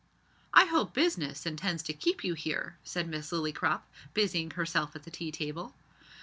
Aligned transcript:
"I 0.51 0.65
hope 0.65 0.95
Business 0.95 1.45
intends 1.45 1.83
to 1.83 1.93
keep 1.93 2.23
you 2.23 2.33
here," 2.33 2.75
said 2.83 3.07
Miss 3.07 3.29
Lillycrop, 3.31 3.83
busying 4.15 4.49
herself 4.49 4.95
at 4.95 5.03
the 5.03 5.11
tea 5.11 5.31
table. 5.31 5.75